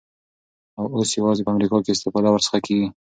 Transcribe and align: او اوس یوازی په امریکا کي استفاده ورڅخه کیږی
او 0.77 0.85
اوس 0.95 1.09
یوازی 1.19 1.41
په 1.45 1.51
امریکا 1.53 1.77
کي 1.85 1.89
استفاده 1.93 2.29
ورڅخه 2.31 2.57
کیږی 2.65 2.87